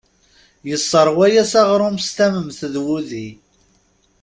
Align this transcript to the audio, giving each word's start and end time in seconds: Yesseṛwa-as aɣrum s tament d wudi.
Yesseṛwa-as 0.69 1.51
aɣrum 1.61 1.97
s 2.05 2.09
tament 2.17 2.59
d 2.73 2.75
wudi. 2.83 3.27